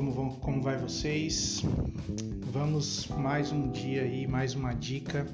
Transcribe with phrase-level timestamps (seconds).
[0.00, 1.62] Como, vão, como vai vocês?
[2.50, 5.26] Vamos mais um dia aí, mais uma dica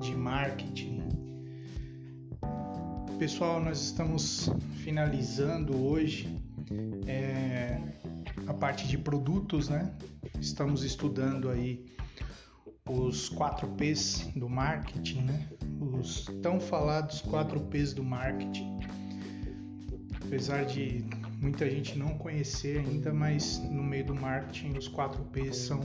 [0.00, 1.02] de marketing.
[3.18, 4.48] Pessoal, nós estamos
[4.84, 6.40] finalizando hoje
[7.08, 7.80] é,
[8.46, 9.92] a parte de produtos, né?
[10.40, 11.84] Estamos estudando aí
[12.88, 15.48] os 4 P's do marketing, né?
[15.80, 18.78] Os tão falados 4 P's do marketing.
[20.24, 21.04] Apesar de
[21.46, 25.78] muita gente não conhecer ainda, mas no meio do marketing os 4 P's são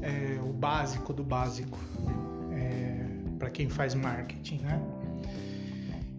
[0.00, 1.78] é, o básico do básico
[2.50, 3.06] é,
[3.38, 4.80] para quem faz marketing, né?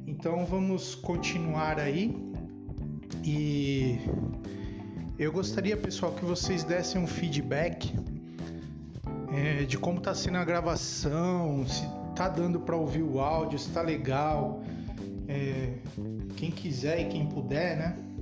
[0.06, 2.16] Então vamos continuar aí
[3.24, 4.00] e
[5.18, 7.92] eu gostaria, pessoal, que vocês dessem um feedback
[9.34, 13.72] é, de como está sendo a gravação, se tá dando para ouvir o áudio, se
[13.72, 14.62] tá legal.
[15.28, 15.74] É,
[16.36, 18.13] quem quiser e quem puder, né?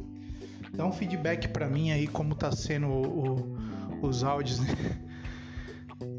[0.73, 3.57] Dá um feedback para mim aí como tá sendo o,
[4.01, 4.67] o, os áudios, né?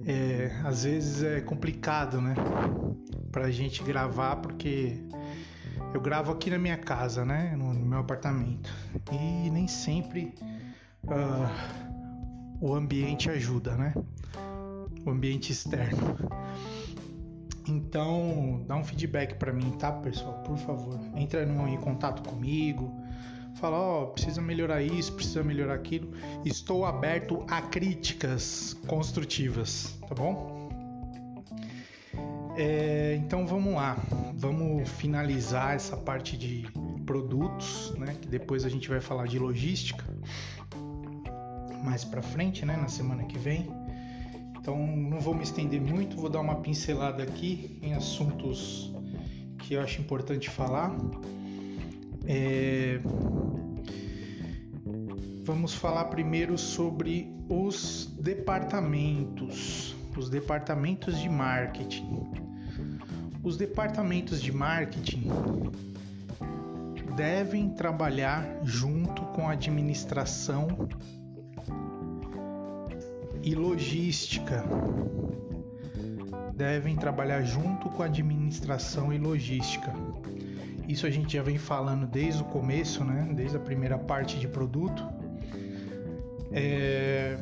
[0.05, 2.35] É, às vezes é complicado, né?
[3.31, 5.01] Pra gente gravar, porque
[5.95, 7.55] eu gravo aqui na minha casa, né?
[7.57, 8.73] No, meu apartamento.
[9.13, 10.35] E nem sempre
[11.05, 13.95] uh, o ambiente ajuda, né?
[15.05, 16.17] O ambiente externo.
[17.69, 20.43] Então, dá um feedback para mim, tá, pessoal?
[20.43, 20.99] Por favor.
[21.15, 23.02] Entra em contato comigo.
[23.57, 26.11] Fala, ó, oh, precisa melhorar isso, precisa melhorar aquilo.
[26.45, 30.63] Estou aberto a críticas construtivas, tá bom?
[32.57, 33.97] É, então vamos lá,
[34.35, 36.67] vamos finalizar essa parte de
[37.07, 38.17] produtos, né?
[38.21, 40.05] Que depois a gente vai falar de logística
[41.83, 42.77] mais para frente, né?
[42.77, 43.69] Na semana que vem.
[44.59, 48.93] Então não vou me estender muito, vou dar uma pincelada aqui em assuntos
[49.59, 50.95] que eu acho importante falar.
[52.27, 52.72] É...
[55.63, 62.33] Vamos falar primeiro sobre os departamentos, os departamentos de marketing.
[63.45, 65.31] Os departamentos de marketing
[67.15, 70.89] devem trabalhar junto com a administração
[73.41, 74.65] e logística.
[76.57, 79.93] Devem trabalhar junto com a administração e logística.
[80.89, 83.31] Isso a gente já vem falando desde o começo, né?
[83.33, 85.12] desde a primeira parte de produto.
[86.53, 87.39] É...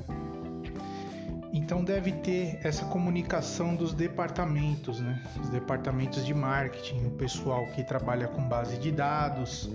[1.53, 5.21] Então deve ter essa comunicação dos departamentos, né?
[5.43, 9.69] Os departamentos de marketing, o pessoal que trabalha com base de dados,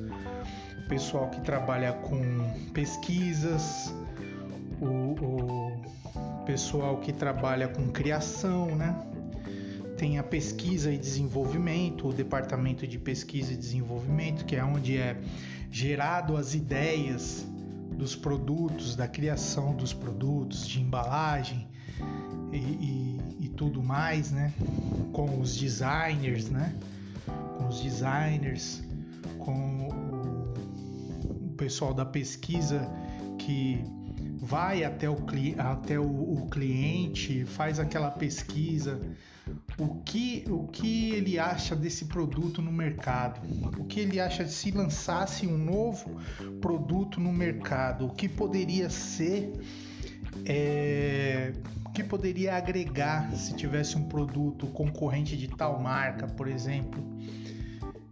[0.85, 2.21] o pessoal que trabalha com
[2.73, 3.93] pesquisas,
[4.79, 8.95] o, o pessoal que trabalha com criação, né?
[9.97, 15.17] Tem a pesquisa e desenvolvimento, o departamento de pesquisa e desenvolvimento, que é onde é
[15.69, 17.45] gerado as ideias
[17.91, 21.67] dos produtos, da criação dos produtos, de embalagem
[22.51, 24.53] e, e, e tudo mais, né?
[25.13, 26.75] Com os designers, né?
[27.57, 28.83] Com os designers,
[29.39, 32.89] com o, o pessoal da pesquisa
[33.37, 33.83] que
[34.37, 35.17] vai até o,
[35.57, 38.99] até o, o cliente, faz aquela pesquisa,
[39.77, 43.39] o que, o que ele acha desse produto no mercado,
[43.77, 46.19] o que ele acha de se lançasse um novo
[46.61, 49.53] produto no mercado, o que poderia ser,
[50.45, 51.53] é,
[51.85, 57.03] o que poderia agregar se tivesse um produto concorrente de tal marca, por exemplo,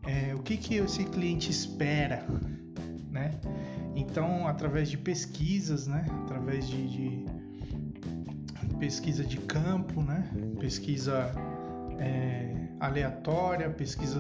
[0.06, 2.26] é, o que, que esse cliente espera,
[3.10, 3.32] né?
[4.10, 6.06] Então, através de pesquisas, né?
[6.24, 7.26] Através de, de
[8.80, 10.30] pesquisa de campo, né?
[10.60, 11.32] Pesquisa
[12.00, 14.20] é, aleatória, pesquisa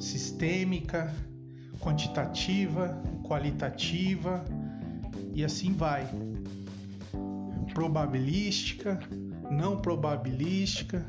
[0.00, 1.14] sistêmica,
[1.80, 4.44] quantitativa, qualitativa
[5.34, 6.08] e assim vai.
[7.74, 8.98] Probabilística,
[9.50, 11.04] não probabilística.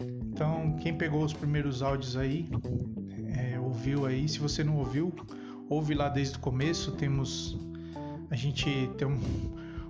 [0.00, 2.48] Então, quem pegou os primeiros áudios aí,
[3.36, 4.28] é, ouviu aí.
[4.28, 5.14] Se você não ouviu,
[5.72, 6.92] ouve lá desde o começo.
[6.92, 7.58] Temos.
[8.30, 9.18] A gente tem um,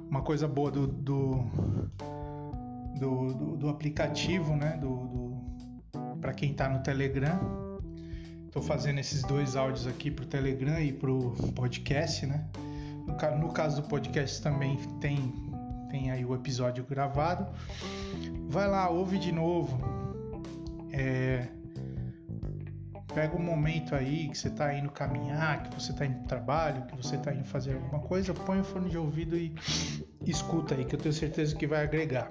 [0.09, 1.45] uma coisa boa do, do,
[2.99, 4.77] do, do, do aplicativo, né?
[4.81, 5.33] Do, do
[6.21, 7.39] para quem está no Telegram.
[8.47, 12.47] Estou fazendo esses dois áudios aqui para o Telegram e para o podcast, né?
[13.07, 15.33] No, no caso do podcast também tem,
[15.91, 17.47] tem aí o episódio gravado.
[18.49, 19.81] Vai lá, ouve de novo.
[20.93, 21.49] É,
[23.15, 26.97] Pega um momento aí que você está indo caminhar, que você está indo trabalho, que
[26.97, 29.55] você está indo fazer alguma coisa, põe o fone de ouvido e
[30.25, 32.29] escuta aí, que eu tenho certeza que vai agregar.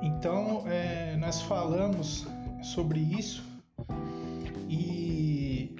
[0.00, 2.26] Então, é, nós falamos
[2.62, 3.44] sobre isso
[4.68, 5.74] e,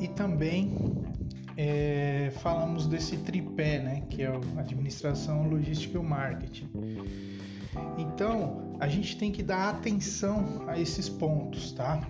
[0.00, 0.76] e também
[1.56, 6.70] é, falamos desse tripé, né, que é a administração, logística e o marketing.
[7.98, 12.00] Então, a gente tem que dar atenção a esses pontos, tá?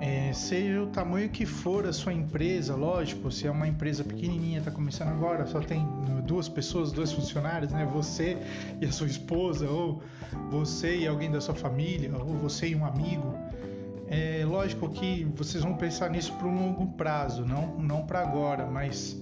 [0.00, 4.58] É, seja o tamanho que for a sua empresa, lógico, se é uma empresa pequenininha,
[4.58, 5.86] está começando agora, só tem
[6.26, 7.88] duas pessoas, dois funcionários, né?
[7.92, 8.36] Você
[8.80, 10.02] e a sua esposa, ou
[10.50, 13.34] você e alguém da sua família, ou você e um amigo.
[14.06, 18.66] É lógico que vocês vão pensar nisso para um longo prazo, não, não para agora,
[18.66, 19.18] mas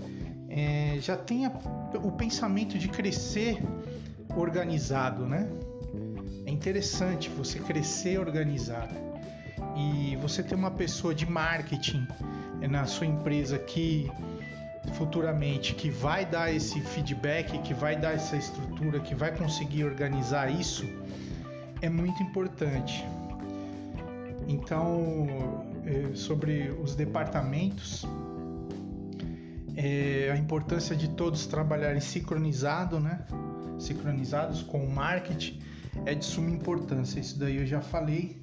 [0.48, 1.52] é, já tenha
[2.02, 3.58] o pensamento de crescer
[4.36, 5.48] organizado, né?
[6.52, 8.94] Interessante você crescer organizado
[9.74, 12.06] e você ter uma pessoa de marketing
[12.68, 14.12] na sua empresa que
[14.92, 20.50] futuramente que vai dar esse feedback, que vai dar essa estrutura, que vai conseguir organizar
[20.50, 20.84] isso,
[21.80, 23.02] é muito importante.
[24.46, 28.04] Então, é, sobre os departamentos,
[29.74, 33.24] é, a importância de todos trabalharem sincronizado, né?
[33.78, 35.71] Sincronizados com o marketing
[36.04, 37.20] é de suma importância.
[37.20, 38.42] Isso daí eu já falei.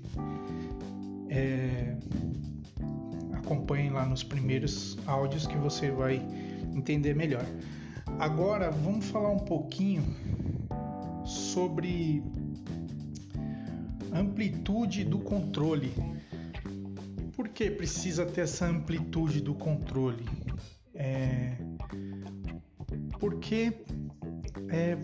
[1.29, 1.95] É,
[3.33, 6.21] acompanhem lá nos primeiros áudios que você vai
[6.75, 7.45] entender melhor.
[8.19, 10.03] Agora vamos falar um pouquinho
[11.25, 12.23] sobre
[14.13, 15.93] amplitude do controle.
[17.35, 20.25] Por que precisa ter essa amplitude do controle?
[20.93, 21.55] É...
[23.19, 23.73] Porque
[24.71, 24.97] é,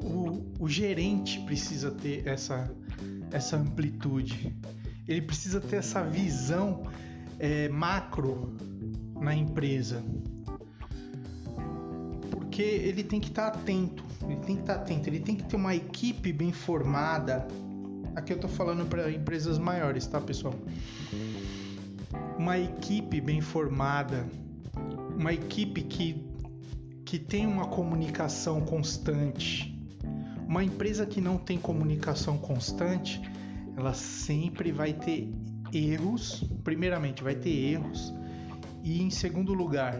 [0.00, 2.70] o, o gerente precisa ter essa,
[3.30, 4.56] essa amplitude,
[5.06, 6.86] ele precisa ter essa visão
[7.38, 8.56] é, macro
[9.20, 10.02] na empresa,
[12.30, 15.56] porque ele tem que estar atento, ele tem que estar atento, ele tem que ter
[15.56, 17.46] uma equipe bem formada.
[18.14, 20.54] Aqui eu estou falando para empresas maiores, tá, pessoal?
[22.36, 24.26] Uma equipe bem formada,
[25.16, 26.27] uma equipe que
[27.08, 29.74] que tem uma comunicação constante.
[30.46, 33.18] Uma empresa que não tem comunicação constante,
[33.74, 35.32] ela sempre vai ter
[35.72, 36.44] erros.
[36.62, 38.14] Primeiramente, vai ter erros,
[38.84, 39.96] e em segundo lugar,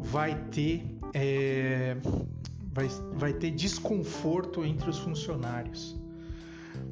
[0.00, 1.96] vai ter é,
[2.72, 6.00] vai, vai ter desconforto entre os funcionários.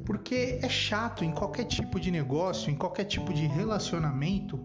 [0.05, 4.59] Porque é chato em qualquer tipo de negócio, em qualquer tipo de relacionamento,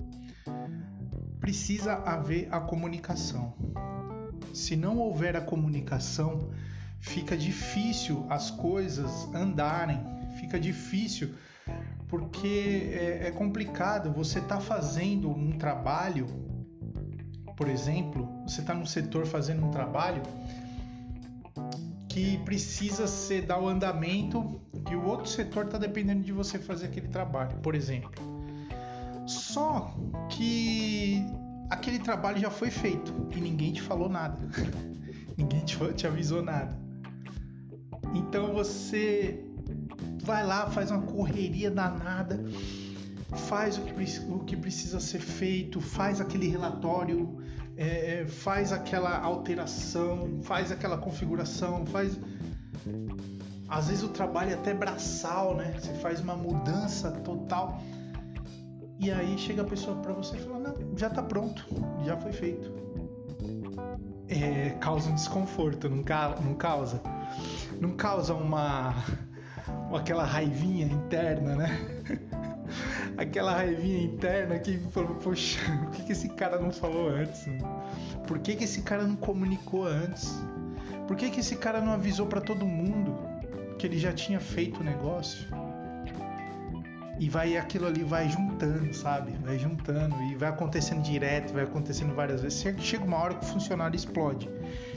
[1.39, 3.72] precisa haver a comunicação.
[4.53, 6.51] Se não houver a comunicação,
[7.01, 10.01] fica difícil as coisas andarem,
[10.39, 11.35] fica difícil
[12.09, 14.13] porque é, é complicado.
[14.13, 16.27] Você está fazendo um trabalho,
[17.57, 20.23] por exemplo, você está no setor fazendo um trabalho
[22.09, 24.61] que precisa ser dar o andamento
[24.91, 28.11] e o outro setor está dependendo de você fazer aquele trabalho, por exemplo.
[29.27, 29.95] Só
[30.29, 31.25] que
[31.73, 34.39] aquele trabalho já foi feito e ninguém te falou nada.
[35.37, 36.79] ninguém te, te avisou nada.
[38.15, 39.43] Então você
[40.23, 42.45] vai lá, faz uma correria danada,
[43.49, 43.93] faz o que,
[44.29, 47.39] o que precisa ser feito, faz aquele relatório,
[47.77, 52.19] é, é, faz aquela alteração, faz aquela configuração, faz.
[53.67, 55.75] Às vezes o trabalho é até braçal, né?
[55.79, 57.81] Você faz uma mudança total
[59.03, 61.67] e aí chega a pessoa para você e fala: Não, já tá pronto,
[62.05, 62.73] já foi feito.
[64.29, 67.03] É, causa um desconforto, não, ca não causa?
[67.81, 68.95] Não causa uma.
[69.93, 71.69] aquela raivinha interna, né?
[73.19, 77.45] aquela raivinha interna que falou: Poxa, o que, que esse cara não falou antes?
[78.29, 80.33] Por que, que esse cara não comunicou antes?
[81.09, 83.19] Por que, que esse cara não avisou para todo mundo
[83.81, 85.49] que ele já tinha feito o negócio?
[87.19, 89.33] E vai aquilo ali vai juntando, sabe?
[89.45, 92.65] Vai juntando e vai acontecendo direto, vai acontecendo várias vezes.
[92.81, 94.49] Chega uma hora que o funcionário explode.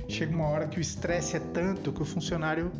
[0.08, 2.72] Chega uma hora que o estresse é tanto que o funcionário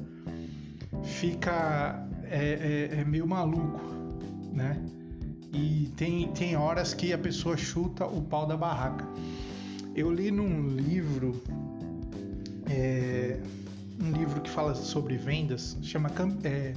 [1.04, 3.82] fica é, é, é meio maluco,
[4.52, 4.82] né?
[5.54, 9.08] E tem, tem horas que a pessoa chuta o pau da barraca.
[9.96, 11.42] Eu li num livro,
[12.70, 13.40] é,
[14.02, 16.12] um livro que fala sobre vendas, chama
[16.44, 16.74] é,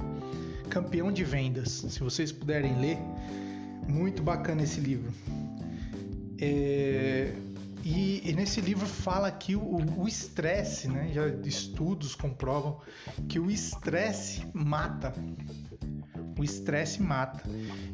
[0.69, 1.71] Campeão de Vendas.
[1.89, 2.97] Se vocês puderem ler,
[3.87, 5.11] muito bacana esse livro.
[6.39, 7.33] É,
[7.83, 11.11] e, e, nesse livro fala que o estresse, né?
[11.13, 12.79] Já estudos comprovam
[13.27, 15.13] que o estresse mata.
[16.37, 17.43] O estresse mata.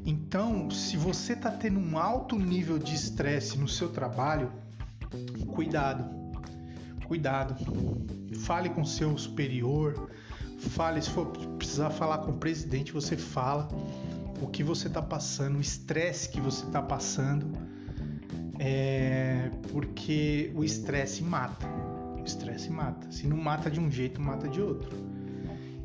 [0.06, 4.52] Então, se você está tendo um alto nível de estresse no seu trabalho,
[5.54, 6.06] cuidado.
[7.08, 7.56] Cuidado.
[8.40, 10.10] Fale com seu superior,
[10.58, 13.68] Fale, se for precisar falar com o presidente, você fala
[14.42, 17.48] o que você está passando, o estresse que você está passando.
[18.60, 21.68] É porque o estresse mata.
[22.18, 23.12] O estresse mata.
[23.12, 24.90] Se não mata de um jeito, mata de outro.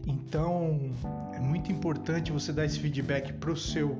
[0.06, 0.92] Então
[1.34, 3.98] é muito importante você dar esse feedback para o seu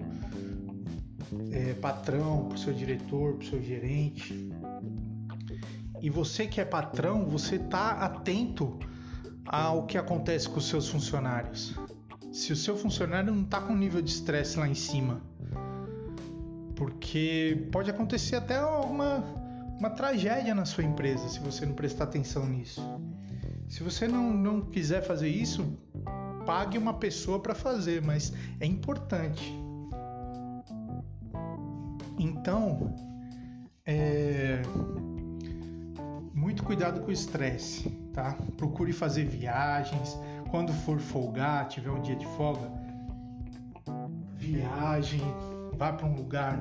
[1.50, 4.50] é, patrão, para o seu diretor, para o seu gerente.
[6.00, 8.78] E você que é patrão, você tá atento
[9.52, 11.74] ao que acontece com os seus funcionários.
[12.32, 15.20] Se o seu funcionário não está com nível de estresse lá em cima,
[16.76, 19.24] porque pode acontecer até uma,
[19.76, 22.80] uma tragédia na sua empresa se você não prestar atenção nisso.
[23.68, 25.76] Se você não, não quiser fazer isso,
[26.46, 29.52] pague uma pessoa para fazer, mas é importante.
[32.16, 32.94] Então,
[33.84, 34.62] é,
[36.34, 38.36] muito cuidado com o estresse, tá?
[38.56, 40.18] Procure fazer viagens.
[40.50, 42.70] Quando for folgar, tiver um dia de folga,
[44.36, 45.22] viagem,
[45.76, 46.58] vá para um lugar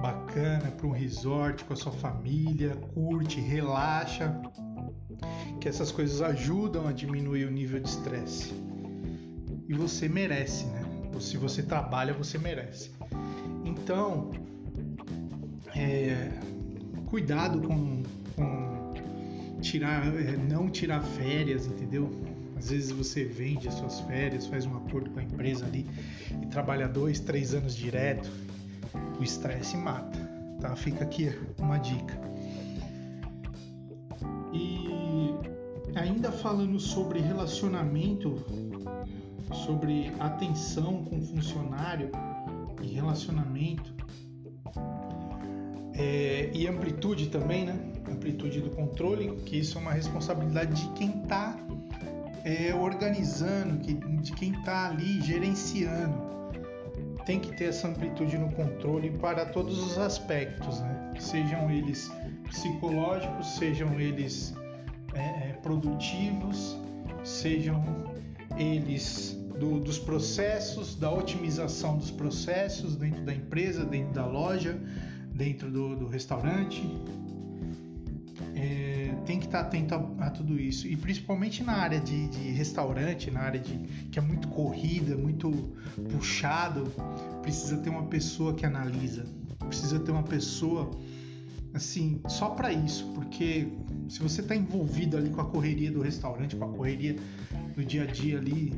[0.00, 4.40] bacana, para um resort com a sua família, curte, relaxa,
[5.60, 8.54] que essas coisas ajudam a diminuir o nível de estresse.
[9.68, 10.82] E você merece, né?
[11.20, 12.92] Se você trabalha, você merece.
[13.64, 14.30] Então,
[15.74, 16.30] é,
[17.06, 18.17] cuidado com, com
[19.60, 22.10] tirar, é, não tirar férias, entendeu?
[22.56, 25.86] Às vezes você vende as suas férias, faz um acordo com a empresa ali
[26.42, 28.30] e trabalha dois, três anos direto.
[29.18, 30.18] O estresse mata,
[30.60, 30.74] tá?
[30.74, 32.18] Fica aqui uma dica.
[34.52, 34.88] E
[35.94, 38.44] ainda falando sobre relacionamento,
[39.52, 42.10] sobre atenção com funcionário
[42.82, 43.94] e relacionamento
[45.94, 47.87] é, e amplitude também, né?
[48.10, 51.56] Amplitude do controle, que isso é uma responsabilidade de quem está
[52.44, 56.28] é, organizando, de quem está ali gerenciando.
[57.26, 61.14] Tem que ter essa amplitude no controle para todos os aspectos, né?
[61.18, 62.10] Sejam eles
[62.48, 64.54] psicológicos, sejam eles
[65.12, 66.78] é, é produtivos,
[67.22, 67.84] sejam
[68.56, 74.78] eles do, dos processos, da otimização dos processos dentro da empresa, dentro da loja,
[75.34, 76.82] dentro do, do restaurante,
[78.54, 80.86] é, tem que estar atento a, a, tudo isso.
[80.86, 83.76] E principalmente na área de, de, restaurante, na área de
[84.10, 85.50] que é muito corrida, muito
[86.10, 86.84] puxado,
[87.42, 89.26] precisa ter uma pessoa que analisa,
[89.66, 90.90] precisa ter uma pessoa
[91.74, 93.68] assim só para isso, porque
[94.08, 97.16] se você está envolvido ali com a correria do restaurante, com a correria
[97.74, 98.74] do dia a dia ali,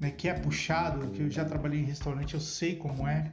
[0.00, 3.30] né, que é puxado, que eu já trabalhei em restaurante, eu sei como é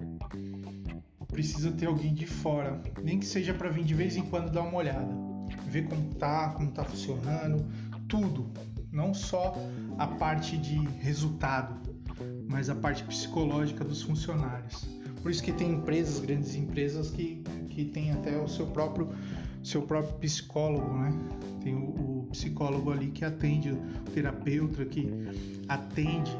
[1.36, 4.62] precisa ter alguém de fora, nem que seja para vir de vez em quando dar
[4.62, 5.14] uma olhada,
[5.68, 7.66] ver como tá, como tá funcionando,
[8.08, 8.50] tudo,
[8.90, 9.54] não só
[9.98, 11.76] a parte de resultado,
[12.48, 14.88] mas a parte psicológica dos funcionários.
[15.22, 19.10] Por isso que tem empresas, grandes empresas que, que tem até o seu próprio
[19.62, 21.12] seu próprio psicólogo, né?
[21.62, 25.12] Tem o, o psicólogo ali que atende, o terapeuta que
[25.68, 26.32] atende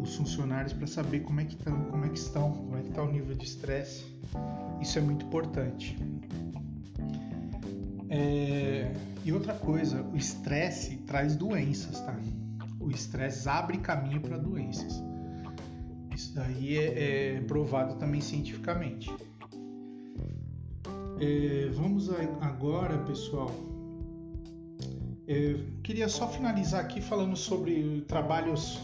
[0.00, 2.88] os funcionários para saber como é que estão, como é que estão, como é que
[2.88, 4.04] está o nível de estresse.
[4.80, 5.96] Isso é muito importante.
[8.08, 8.92] É...
[9.24, 12.16] E outra coisa, o estresse traz doenças, tá?
[12.80, 15.02] O estresse abre caminho para doenças.
[16.14, 19.10] Isso daí é, é provado também cientificamente.
[21.20, 22.08] É, vamos
[22.40, 23.50] agora, pessoal.
[25.26, 28.80] É, queria só finalizar aqui falando sobre trabalhos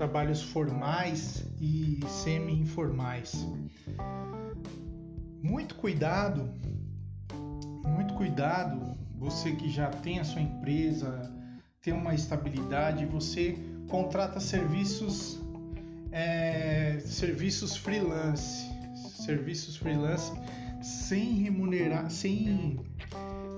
[0.00, 3.46] trabalhos formais e semi-informais.
[5.42, 6.48] Muito cuidado,
[7.86, 11.30] muito cuidado, você que já tem a sua empresa,
[11.82, 15.38] tem uma estabilidade, você contrata serviços,
[16.10, 18.70] é, serviços freelance,
[19.22, 20.32] serviços freelance
[20.80, 22.80] sem remunerar, sem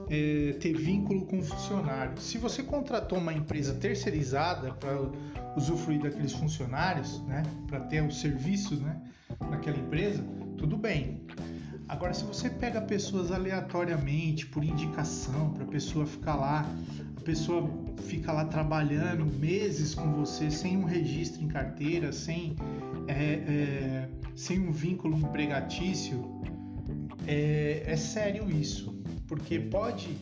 [0.09, 2.21] é, ter vínculo com o funcionário.
[2.21, 4.97] Se você contratou uma empresa terceirizada para
[5.57, 9.01] usufruir daqueles funcionários, né, para ter os serviços, né,
[9.51, 10.25] naquela empresa,
[10.57, 11.23] tudo bem.
[11.89, 16.67] Agora, se você pega pessoas aleatoriamente por indicação, para a pessoa ficar lá,
[17.17, 17.69] a pessoa
[18.07, 22.57] fica lá trabalhando meses com você sem um registro em carteira, sem,
[23.09, 26.41] é, é, sem um vínculo empregatício,
[27.27, 28.92] é, é sério isso,
[29.33, 30.15] porque pode,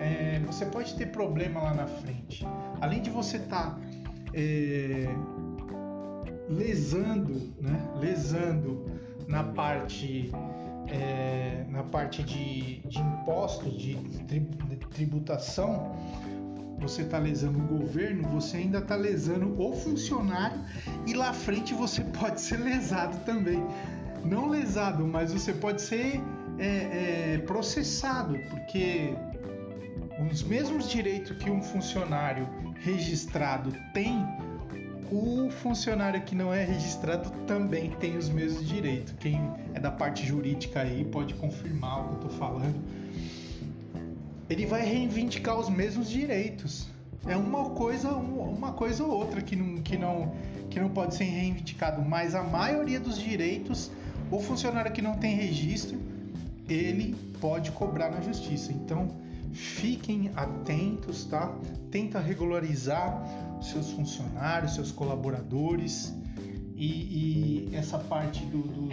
[0.00, 2.44] é, você pode ter problema lá na frente.
[2.80, 3.80] Além de você estar tá
[4.34, 5.06] é,
[6.48, 7.88] lesando, né?
[8.00, 8.84] lesando
[9.28, 10.32] na parte
[10.88, 14.40] é, na parte de, de impostos, de, de
[14.90, 15.94] tributação,
[16.80, 20.58] você está lesando o governo, você ainda está lesando o funcionário
[21.06, 23.64] e lá frente você pode ser lesado também.
[24.24, 26.20] Não lesado, mas você pode ser
[26.58, 29.14] é, é processado, porque
[30.30, 32.48] os mesmos direitos que um funcionário
[32.80, 34.26] registrado tem,
[35.10, 39.14] o funcionário que não é registrado também tem os mesmos direitos.
[39.20, 39.40] Quem
[39.74, 42.76] é da parte jurídica aí pode confirmar o que eu estou falando.
[44.50, 46.88] Ele vai reivindicar os mesmos direitos.
[47.26, 50.32] É uma coisa, uma coisa ou outra que não, que não,
[50.70, 53.90] que não pode ser reivindicado, mas a maioria dos direitos,
[54.30, 55.98] o funcionário que não tem registro,
[56.68, 58.72] ele pode cobrar na justiça.
[58.72, 59.08] Então,
[59.52, 61.56] fiquem atentos, tá?
[61.90, 63.22] Tenta regularizar
[63.60, 66.14] seus funcionários, seus colaboradores
[66.76, 68.88] e, e essa parte do, do,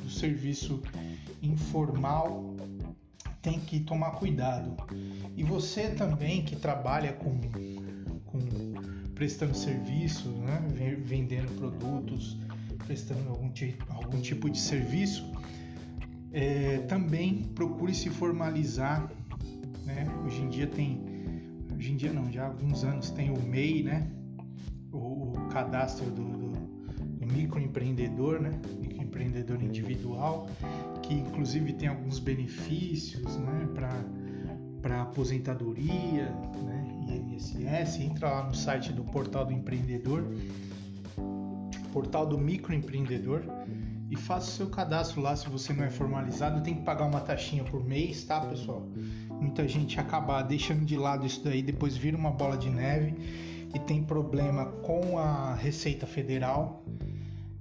[0.00, 0.82] do serviço
[1.42, 2.54] informal
[3.40, 4.76] tem que tomar cuidado.
[5.36, 7.40] E você também que trabalha com,
[8.26, 8.38] com
[9.14, 10.62] prestando serviços, né?
[11.04, 12.36] vendendo produtos,
[12.86, 13.50] prestando algum,
[13.88, 15.24] algum tipo de serviço,
[16.32, 19.10] é, também procure se formalizar.
[19.84, 20.06] Né?
[20.24, 21.04] Hoje em dia tem,
[21.74, 24.10] hoje em dia não, já há alguns anos tem o MEI, né?
[24.92, 26.50] o, o cadastro do, do,
[27.18, 28.60] do microempreendedor, né?
[28.80, 30.48] microempreendedor individual,
[31.02, 33.68] que inclusive tem alguns benefícios né?
[34.80, 36.30] para aposentadoria,
[36.62, 36.90] né?
[37.08, 38.00] INSS.
[38.00, 40.24] Entra lá no site do Portal do Empreendedor,
[41.92, 43.42] Portal do Microempreendedor
[44.10, 46.60] e faça o seu cadastro lá se você não é formalizado.
[46.62, 48.86] Tem que pagar uma taxinha por mês, tá, pessoal?
[49.40, 53.14] Muita gente acaba deixando de lado isso daí, depois vira uma bola de neve
[53.72, 56.84] e tem problema com a Receita Federal.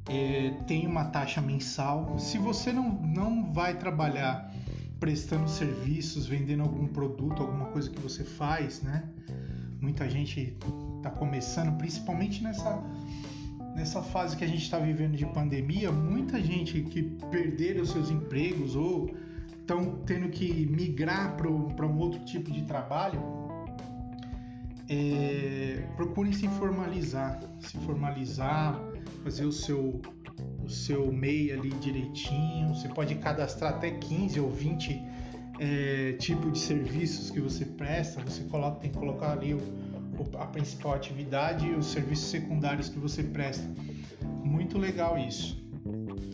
[0.10, 2.18] É, tem uma taxa mensal.
[2.18, 4.52] Se você não, não vai trabalhar
[5.00, 9.08] prestando serviços, vendendo algum produto, alguma coisa que você faz, né?
[9.80, 10.58] Muita gente
[10.98, 12.84] está começando, principalmente nessa
[13.76, 18.76] nessa fase que a gente está vivendo de pandemia, muita gente que perderam seus empregos
[18.76, 19.10] ou
[19.60, 23.22] estão tendo que migrar para um outro tipo de trabalho,
[24.90, 28.80] é, procurem se formalizar, se formalizar,
[29.24, 30.02] fazer o seu
[30.64, 32.70] o seu MEI ali direitinho.
[32.70, 35.04] Você pode cadastrar até 15 ou 20
[35.60, 38.22] é, tipos de serviços que você presta.
[38.22, 39.60] Você coloca, tem que colocar ali o,
[40.38, 43.68] a principal atividade e os serviços secundários que você presta.
[44.44, 45.62] Muito legal isso.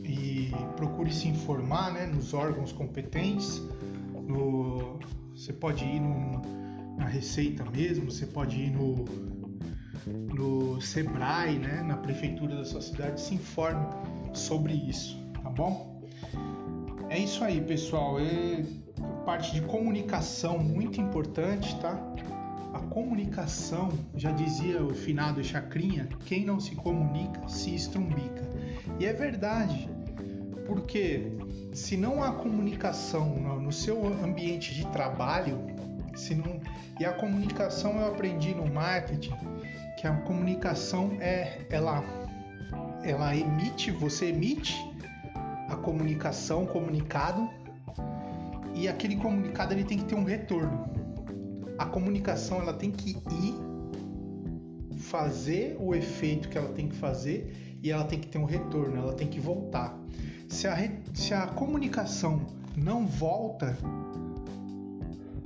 [0.03, 3.61] E procure se informar né, nos órgãos competentes.
[4.27, 4.99] No,
[5.35, 6.41] você pode ir no,
[6.97, 9.05] na Receita mesmo, você pode ir no,
[10.33, 13.85] no Sebrae, né, na prefeitura da sua cidade, se informe
[14.33, 16.03] sobre isso, tá bom?
[17.09, 18.19] É isso aí, pessoal.
[18.19, 18.63] É
[19.25, 21.95] parte de comunicação muito importante, tá?
[22.75, 28.41] A comunicação, já dizia o finado Chacrinha, quem não se comunica se estrumbica.
[28.99, 29.89] E é verdade,
[30.65, 31.31] porque
[31.73, 35.57] se não há comunicação no seu ambiente de trabalho,
[36.17, 36.59] se não,
[36.99, 39.35] e a comunicação eu aprendi no marketing
[39.97, 42.03] que a comunicação é ela
[43.05, 44.75] ela emite, você emite
[45.69, 47.49] a comunicação, comunicado,
[48.73, 50.94] e aquele comunicado ele tem que ter um retorno
[51.77, 53.55] a comunicação ela tem que ir
[54.97, 58.97] fazer o efeito que ela tem que fazer e ela tem que ter um retorno,
[58.97, 59.97] ela tem que voltar.
[60.47, 60.75] Se a,
[61.13, 63.77] se a comunicação não volta,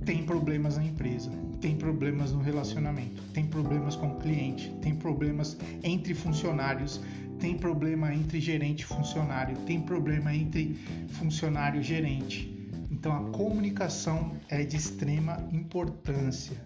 [0.06, 5.58] tem problemas na empresa, tem problemas no relacionamento, tem problemas com o cliente, tem problemas
[5.84, 7.02] entre funcionários,
[7.40, 10.76] tem problema entre gerente e funcionário, tem problema entre
[11.10, 12.59] funcionário e gerente
[13.00, 16.58] então a comunicação é de extrema importância.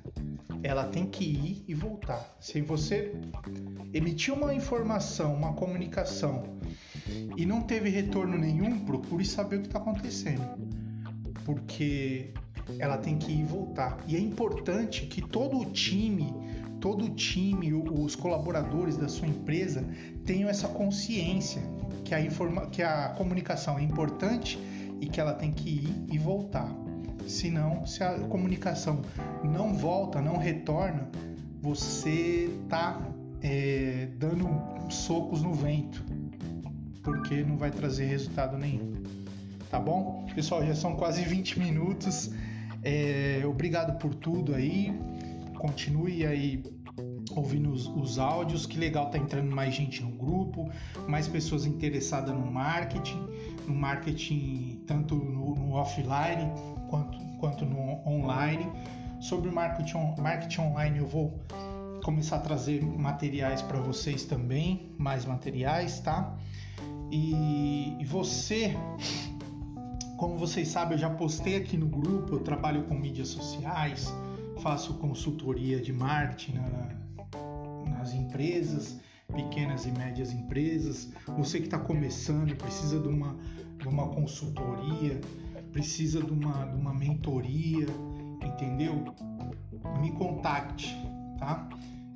[0.63, 2.35] Ela tem que ir e voltar.
[2.39, 3.13] Se você
[3.93, 6.57] emitiu uma informação, uma comunicação
[7.37, 10.41] e não teve retorno nenhum, procure saber o que está acontecendo.
[11.45, 12.33] Porque
[12.79, 14.03] ela tem que ir e voltar.
[14.07, 16.33] E é importante que todo o time,
[16.81, 19.85] todo o time, os colaboradores da sua empresa
[20.25, 21.61] tenham essa consciência
[22.03, 24.57] que a, informa que a comunicação é importante
[25.03, 26.73] e que ela tem que ir e voltar.
[27.27, 29.01] Senão, se a comunicação
[29.43, 31.09] não volta, não retorna,
[31.61, 33.01] você está
[33.41, 34.47] é, dando
[34.89, 36.03] socos no vento,
[37.01, 38.93] porque não vai trazer resultado nenhum.
[39.69, 40.25] Tá bom?
[40.33, 42.31] Pessoal, já são quase 20 minutos.
[42.81, 44.97] É, obrigado por tudo aí.
[45.57, 46.63] Continue aí
[47.31, 48.65] ouvindo os, os, áudios.
[48.65, 50.69] Que legal tá entrando mais gente no grupo,
[51.07, 53.32] mais pessoas interessadas no marketing
[53.67, 56.51] no marketing tanto no, no offline
[56.89, 58.69] quanto, quanto no online.
[59.19, 61.39] Sobre marketing, marketing online eu vou
[62.03, 66.35] começar a trazer materiais para vocês também, mais materiais, tá?
[67.09, 68.75] E, e você
[70.17, 74.13] Como vocês sabem, eu já postei aqui no grupo, eu trabalho com mídias sociais,
[74.61, 78.99] faço consultoria de marketing na, nas empresas,
[79.33, 81.11] pequenas e médias empresas.
[81.37, 83.35] Você que está começando, precisa de uma,
[83.77, 85.19] de uma consultoria,
[85.71, 87.87] precisa de uma, de uma mentoria,
[88.41, 89.03] entendeu?
[89.99, 90.95] Me contacte,
[91.37, 91.67] tá?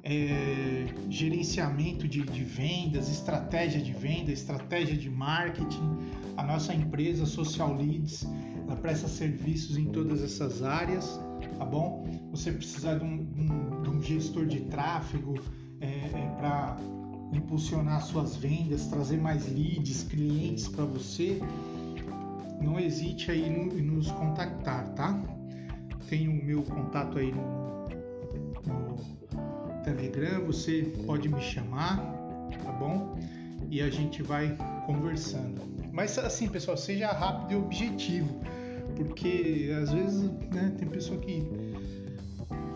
[0.03, 5.97] É, gerenciamento de, de, vendas, estratégia de venda, estratégia de marketing.
[6.37, 8.25] A nossa empresa Social Leads,
[8.65, 11.19] ela presta serviços em todas essas áreas,
[11.57, 12.07] tá bom?
[12.31, 15.35] Você precisar de um, um, de um gestor de tráfego
[15.81, 16.77] é, é, para
[17.31, 21.41] impulsionar suas vendas, trazer mais leads, clientes para você,
[22.61, 25.21] não hesite aí em nos contactar, tá?
[26.09, 27.87] Tem o meu contato aí no,
[28.65, 31.97] no Telegram, você pode me chamar,
[32.63, 33.17] tá bom?
[33.69, 35.61] E a gente vai conversando.
[35.91, 38.39] Mas assim, pessoal, seja rápido e objetivo,
[38.95, 41.45] porque às vezes né, tem pessoa que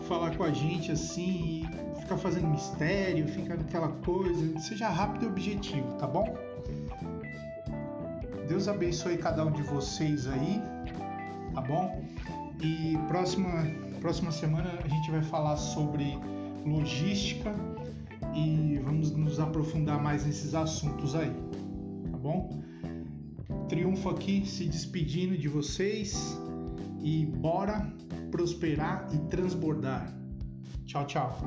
[0.02, 4.58] fala com a gente assim e fica fazendo mistério, fica naquela coisa.
[4.58, 6.36] Seja rápido e objetivo, tá bom?
[8.48, 10.60] Deus abençoe cada um de vocês aí,
[11.54, 12.02] tá bom?
[12.60, 13.48] E próxima,
[14.00, 16.18] próxima semana a gente vai falar sobre
[16.66, 17.54] logística
[18.34, 21.32] e vamos nos aprofundar mais nesses assuntos aí,
[22.10, 22.62] tá bom?
[23.68, 26.38] Triunfo aqui se despedindo de vocês
[27.02, 27.92] e bora
[28.30, 30.12] prosperar e transbordar.
[30.86, 31.38] Tchau, tchau.